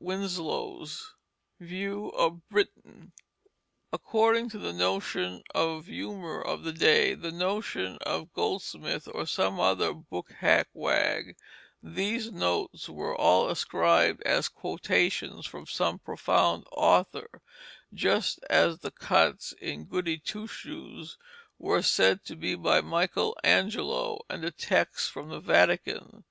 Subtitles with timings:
[0.00, 1.14] WINSLOW'S
[1.58, 3.10] View of Britain.
[3.92, 9.58] According to the notion of humor of the day, the notion of Goldsmith, or some
[9.58, 11.34] other book hack wag,
[11.82, 17.28] these notes were all ascribed as quotations from some profound author,
[17.92, 21.18] just as the cuts in Goody Two Shoes
[21.58, 26.22] were said to be by Michael Angelo, and the text from the Vatican.